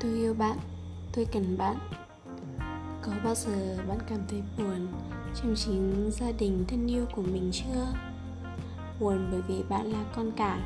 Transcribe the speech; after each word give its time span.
tôi 0.00 0.14
yêu 0.14 0.34
bạn, 0.34 0.58
tôi 1.12 1.24
cần 1.24 1.58
bạn. 1.58 1.76
Có 3.02 3.12
bao 3.24 3.34
giờ 3.34 3.78
bạn 3.88 3.98
cảm 4.08 4.18
thấy 4.28 4.42
buồn 4.58 4.86
trong 5.34 5.54
chính 5.56 6.10
gia 6.12 6.32
đình 6.32 6.64
thân 6.68 6.86
yêu 6.86 7.06
của 7.14 7.22
mình 7.22 7.50
chưa? 7.52 7.86
Buồn 9.00 9.28
bởi 9.30 9.42
vì 9.48 9.62
bạn 9.68 9.92
là 9.92 10.04
con 10.16 10.32
cả. 10.36 10.58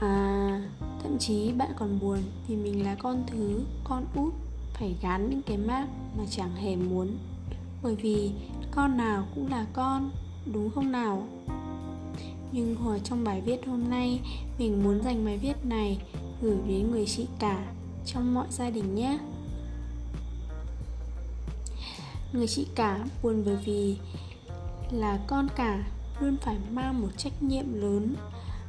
À, 0.00 0.60
thậm 1.02 1.18
chí 1.18 1.52
bạn 1.52 1.70
còn 1.76 1.98
buồn 2.00 2.18
vì 2.48 2.56
mình 2.56 2.84
là 2.84 2.94
con 2.94 3.24
thứ, 3.26 3.60
con 3.84 4.06
út. 4.14 4.32
Phải 4.74 4.96
gán 5.02 5.30
những 5.30 5.42
cái 5.42 5.56
mác 5.56 5.86
mà 6.18 6.24
chẳng 6.30 6.54
hề 6.56 6.76
muốn. 6.76 7.18
Bởi 7.82 7.96
vì 7.96 8.32
con 8.70 8.96
nào 8.96 9.26
cũng 9.34 9.50
là 9.50 9.66
con, 9.72 10.10
đúng 10.52 10.70
không 10.74 10.92
nào? 10.92 11.26
Nhưng 12.52 12.76
hồi 12.76 13.00
trong 13.04 13.24
bài 13.24 13.40
viết 13.40 13.66
hôm 13.66 13.90
nay 13.90 14.20
Mình 14.58 14.84
muốn 14.84 15.02
dành 15.02 15.24
bài 15.24 15.38
viết 15.38 15.66
này 15.66 15.98
gửi 16.44 16.56
đến 16.68 16.90
người 16.90 17.06
chị 17.06 17.26
cả 17.38 17.72
trong 18.06 18.34
mọi 18.34 18.46
gia 18.50 18.70
đình 18.70 18.94
nhé. 18.94 19.18
Người 22.32 22.46
chị 22.46 22.66
cả 22.74 23.04
buồn 23.22 23.42
bởi 23.46 23.56
vì 23.64 23.96
là 24.90 25.18
con 25.26 25.48
cả 25.56 25.84
luôn 26.20 26.36
phải 26.42 26.56
mang 26.72 27.00
một 27.00 27.08
trách 27.16 27.42
nhiệm 27.42 27.74
lớn, 27.74 28.14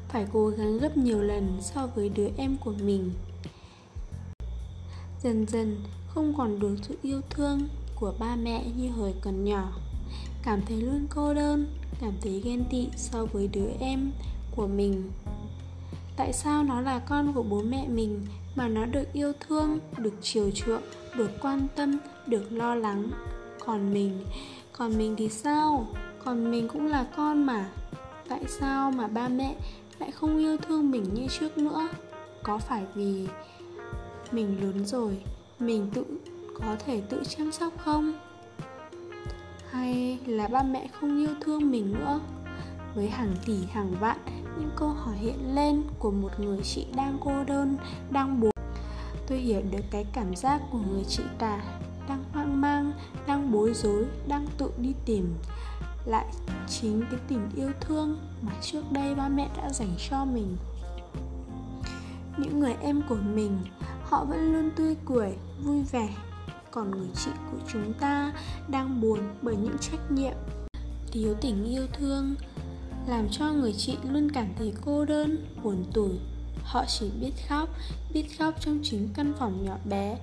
phải 0.10 0.26
cố 0.34 0.48
gắng 0.48 0.78
gấp 0.78 0.98
nhiều 0.98 1.22
lần 1.22 1.58
so 1.62 1.88
với 1.88 2.10
đứa 2.10 2.28
em 2.38 2.58
của 2.58 2.74
mình. 2.84 3.12
Dần 5.24 5.46
dần, 5.48 5.82
không 6.08 6.34
còn 6.38 6.60
được 6.60 6.76
sự 6.82 6.98
yêu 7.02 7.22
thương 7.30 7.68
của 7.96 8.14
ba 8.20 8.36
mẹ 8.36 8.66
như 8.78 8.92
hồi 8.92 9.14
còn 9.22 9.44
nhỏ. 9.44 9.72
Cảm 10.44 10.62
thấy 10.68 10.82
luôn 10.82 11.08
cô 11.10 11.34
đơn, 11.34 11.68
cảm 12.02 12.14
thấy 12.22 12.42
ghen 12.42 12.64
tị 12.72 12.88
so 12.96 13.26
với 13.26 13.48
đứa 13.48 13.70
em 13.80 14.12
của 14.56 14.68
mình 14.68 15.12
tại 16.18 16.34
sao 16.34 16.64
nó 16.64 16.82
là 16.82 17.00
con 17.00 17.34
của 17.34 17.44
bố 17.44 17.62
mẹ 17.62 17.88
mình 17.88 18.26
mà 18.56 18.68
nó 18.68 18.86
được 18.86 19.14
yêu 19.14 19.34
thương, 19.40 19.80
được 19.98 20.14
chiều 20.22 20.52
chuộng, 20.52 20.82
được 21.18 21.32
quan 21.42 21.68
tâm, 21.76 21.98
được 22.28 22.52
lo 22.52 22.76
lắng? 22.76 23.10
Còn 23.66 23.94
mình 23.94 24.26
còn 24.74 24.98
mình 24.98 25.16
thì 25.18 25.30
sao? 25.30 25.88
Còn 26.26 26.52
mình 26.52 26.68
cũng 26.68 26.88
là 26.88 27.06
con 27.16 27.46
mà. 27.46 27.70
Tại 28.28 28.44
sao 28.48 28.92
mà 28.92 29.08
ba 29.08 29.28
mẹ 29.28 29.56
lại 30.00 30.12
không 30.12 30.38
yêu 30.38 30.58
thương 30.58 30.92
mình 30.92 31.14
như 31.14 31.28
trước 31.40 31.58
nữa? 31.58 31.88
Có 32.44 32.58
phải 32.58 32.84
vì 32.96 33.28
mình 34.32 34.58
lớn 34.62 34.86
rồi, 34.86 35.18
mình 35.60 35.90
tự 35.94 36.06
có 36.54 36.76
thể 36.86 37.02
tự 37.10 37.24
chăm 37.28 37.52
sóc 37.52 37.74
không? 37.78 38.14
Hay 39.70 40.20
là 40.26 40.48
ba 40.48 40.64
mẹ 40.64 40.88
không 41.00 41.18
yêu 41.18 41.36
thương 41.42 41.72
mình 41.72 41.94
nữa? 41.94 42.20
Với 42.96 43.10
hàng 43.10 43.36
tỷ, 43.46 43.66
hàng 43.72 43.96
vạn 44.00 44.18
những 44.60 44.72
câu 44.76 44.90
hỏi 44.90 45.16
hiện 45.16 45.56
lên 45.56 45.84
của 46.00 46.12
một 46.12 46.40
người 46.40 46.60
chị 46.64 46.86
đang 46.96 47.18
cô 47.24 47.44
đơn, 47.44 47.78
đang 48.10 48.40
buồn. 48.40 48.52
Tôi 49.28 49.38
hiểu 49.38 49.62
được 49.72 49.84
cái 49.92 50.06
cảm 50.14 50.36
giác 50.36 50.62
của 50.72 50.80
người 50.92 51.04
chị 51.04 51.24
cả 51.40 51.62
đang 52.08 52.24
hoang 52.34 52.62
mang, 52.62 52.92
đang 53.28 53.52
bối 53.52 53.74
rối, 53.74 54.06
đang 54.28 54.48
tự 54.58 54.72
đi 54.78 54.94
tìm. 55.06 55.34
Lại 56.06 56.26
chính 56.68 57.04
cái 57.12 57.20
tình 57.28 57.50
yêu 57.56 57.72
thương 57.82 58.20
mà 58.42 58.52
trước 58.62 58.82
đây 58.92 59.16
ba 59.16 59.30
mẹ 59.30 59.50
đã 59.58 59.70
dành 59.70 59.96
cho 60.10 60.26
mình. 60.26 60.58
Những 62.38 62.60
người 62.60 62.76
em 62.82 63.02
của 63.10 63.18
mình, 63.36 63.60
họ 64.04 64.26
vẫn 64.26 64.54
luôn 64.54 64.70
tươi 64.76 64.96
cười, 65.06 65.34
vui 65.64 65.84
vẻ. 65.92 66.10
Còn 66.72 66.92
người 66.92 67.10
chị 67.16 67.32
của 67.52 67.58
chúng 67.74 67.94
ta 67.94 68.34
đang 68.68 69.02
buồn 69.02 69.20
bởi 69.42 69.56
những 69.56 69.78
trách 69.82 70.12
nhiệm. 70.12 70.34
Thiếu 71.12 71.36
tình 71.42 71.64
yêu 71.64 71.88
thương 71.94 72.36
làm 73.08 73.30
cho 73.32 73.52
người 73.52 73.74
chị 73.78 73.98
luôn 74.04 74.32
cảm 74.32 74.48
thấy 74.58 74.74
cô 74.82 75.06
đơn, 75.06 75.46
buồn 75.64 75.86
tủi. 75.94 76.12
Họ 76.64 76.86
chỉ 76.88 77.10
biết 77.22 77.32
khóc 77.48 77.70
biết 78.14 78.38
khóc 78.38 78.54
trong 78.60 78.80
chính 78.84 79.10
căn 79.14 79.34
phòng 79.40 79.66
nhỏ 79.66 79.78
bé. 79.90 80.18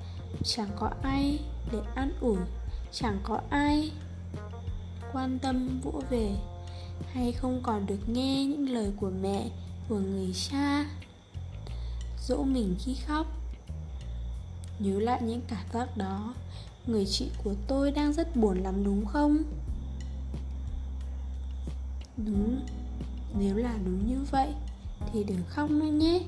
Chẳng 0.44 0.68
có 0.76 0.90
ai 1.02 1.38
để 1.72 1.78
an 1.94 2.12
ủi, 2.20 2.38
chẳng 2.92 3.18
có 3.22 3.40
ai 3.50 3.90
quan 5.12 5.38
tâm 5.38 5.80
vỗ 5.82 6.02
về. 6.10 6.36
Hay 7.12 7.32
không 7.32 7.60
còn 7.62 7.86
được 7.86 8.08
nghe 8.08 8.44
những 8.44 8.68
lời 8.68 8.92
của 9.00 9.10
mẹ, 9.22 9.50
của 9.88 9.98
người 9.98 10.32
cha 10.50 10.86
dỗ 12.26 12.42
mình 12.42 12.76
khi 12.78 12.96
khóc. 13.06 13.26
Nhớ 14.78 15.00
lại 15.00 15.22
những 15.22 15.40
cảm 15.48 15.64
giác 15.72 15.96
đó, 15.96 16.34
người 16.86 17.06
chị 17.06 17.30
của 17.44 17.54
tôi 17.66 17.90
đang 17.90 18.12
rất 18.12 18.36
buồn 18.36 18.62
lắm 18.62 18.84
đúng 18.84 19.06
không? 19.06 19.42
Như 24.22 24.28
vậy 24.30 24.54
thì 25.12 25.24
đừng 25.24 25.42
khóc 25.48 25.70
nữa 25.70 25.86
nhé. 25.86 26.20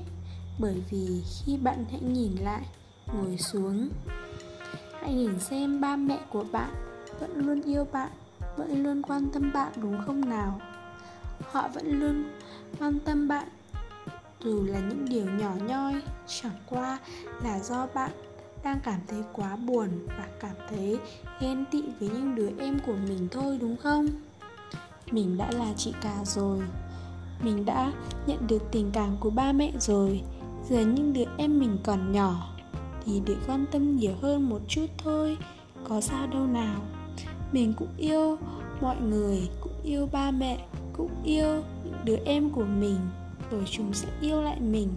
Bởi 0.59 0.83
vì 0.89 1.23
khi 1.25 1.57
bạn 1.57 1.85
hãy 1.91 2.01
nhìn 2.01 2.35
lại, 2.35 2.61
ngồi 3.13 3.37
xuống, 3.37 3.89
hãy 5.01 5.13
nhìn 5.13 5.39
xem 5.39 5.81
ba 5.81 5.95
mẹ 5.95 6.19
của 6.29 6.43
bạn 6.51 6.69
vẫn 7.19 7.31
luôn 7.35 7.61
yêu 7.61 7.87
bạn, 7.91 8.09
vẫn 8.57 8.83
luôn 8.83 9.01
quan 9.01 9.29
tâm 9.33 9.51
bạn 9.53 9.71
đúng 9.75 10.01
không 10.05 10.29
nào? 10.29 10.61
Họ 11.51 11.67
vẫn 11.73 11.99
luôn 11.99 12.25
quan 12.79 12.99
tâm 12.99 13.27
bạn, 13.27 13.47
dù 14.43 14.63
là 14.63 14.79
những 14.79 15.05
điều 15.09 15.25
nhỏ 15.25 15.51
nhoi, 15.67 15.93
chẳng 16.27 16.57
qua 16.69 16.99
là 17.43 17.59
do 17.59 17.87
bạn 17.93 18.11
đang 18.63 18.79
cảm 18.83 18.99
thấy 19.07 19.19
quá 19.33 19.55
buồn 19.55 19.89
và 20.07 20.27
cảm 20.39 20.55
thấy 20.69 20.99
ghen 21.41 21.65
tị 21.71 21.83
với 21.99 22.09
những 22.09 22.35
đứa 22.35 22.49
em 22.59 22.79
của 22.85 22.95
mình 23.07 23.27
thôi 23.31 23.57
đúng 23.61 23.77
không? 23.77 24.07
Mình 25.11 25.37
đã 25.37 25.51
là 25.51 25.73
chị 25.77 25.93
cả 26.01 26.15
rồi 26.25 26.61
mình 27.43 27.65
đã 27.65 27.91
nhận 28.27 28.47
được 28.47 28.71
tình 28.71 28.91
cảm 28.91 29.17
của 29.19 29.29
ba 29.29 29.51
mẹ 29.51 29.71
rồi. 29.79 30.21
Giờ 30.69 30.85
những 30.85 31.13
đứa 31.13 31.25
em 31.37 31.59
mình 31.59 31.77
còn 31.83 32.11
nhỏ 32.11 32.49
thì 33.05 33.19
được 33.25 33.37
quan 33.47 33.65
tâm 33.71 33.95
nhiều 33.95 34.13
hơn 34.21 34.49
một 34.49 34.59
chút 34.67 34.85
thôi, 34.97 35.37
có 35.89 36.01
sao 36.01 36.27
đâu 36.27 36.47
nào. 36.47 36.81
Mình 37.51 37.73
cũng 37.77 37.87
yêu 37.97 38.37
mọi 38.81 38.95
người, 39.01 39.49
cũng 39.61 39.73
yêu 39.83 40.09
ba 40.11 40.31
mẹ, 40.31 40.65
cũng 40.93 41.11
yêu 41.23 41.63
những 41.83 41.95
đứa 42.03 42.17
em 42.25 42.49
của 42.49 42.65
mình, 42.65 42.97
rồi 43.51 43.63
chúng 43.71 43.93
sẽ 43.93 44.07
yêu 44.21 44.41
lại 44.41 44.59
mình. 44.59 44.89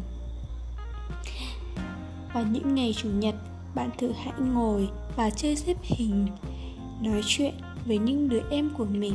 Và 2.35 2.43
những 2.43 2.75
ngày 2.75 2.95
chủ 2.97 3.09
nhật, 3.09 3.35
bạn 3.75 3.91
thử 3.99 4.13
hãy 4.13 4.33
ngồi 4.55 4.89
và 5.17 5.31
chơi 5.31 5.57
xếp 5.57 5.77
hình, 5.83 6.27
nói 7.03 7.21
chuyện 7.27 7.55
với 7.87 7.99
những 7.99 8.29
đứa 8.29 8.43
em 8.51 8.71
của 8.79 8.85
mình. 8.85 9.15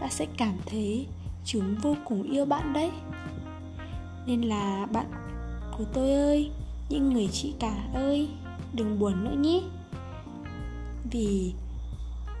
Bạn 0.00 0.10
sẽ 0.10 0.26
cảm 0.36 0.54
thấy 0.66 1.06
chúng 1.44 1.74
vô 1.82 1.96
cùng 2.04 2.22
yêu 2.22 2.44
bạn 2.44 2.72
đấy. 2.72 2.90
Nên 4.26 4.42
là 4.42 4.86
bạn 4.92 5.06
của 5.78 5.84
tôi 5.92 6.12
ơi, 6.12 6.50
những 6.88 7.12
người 7.12 7.28
chị 7.32 7.54
cả 7.60 7.74
ơi, 7.94 8.28
đừng 8.72 8.98
buồn 8.98 9.24
nữa 9.24 9.36
nhé. 9.38 9.62
Vì 11.10 11.54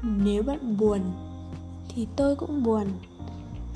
nếu 0.02 0.42
bạn 0.42 0.76
buồn 0.76 1.00
thì 1.88 2.06
tôi 2.16 2.36
cũng 2.36 2.62
buồn, 2.62 2.86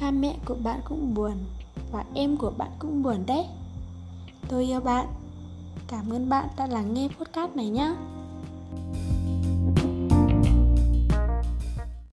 ba 0.00 0.10
mẹ 0.10 0.36
của 0.44 0.56
bạn 0.64 0.80
cũng 0.84 1.14
buồn, 1.14 1.32
và 1.92 2.04
em 2.14 2.36
của 2.36 2.52
bạn 2.58 2.70
cũng 2.78 3.02
buồn 3.02 3.26
đấy. 3.26 3.44
Tôi 4.48 4.64
yêu 4.64 4.80
bạn. 4.80 5.06
Cảm 5.88 6.10
ơn 6.10 6.28
bạn 6.28 6.48
đã 6.56 6.66
lắng 6.66 6.94
nghe 6.94 7.08
podcast 7.08 7.56
này 7.56 7.68
nhé 7.68 7.94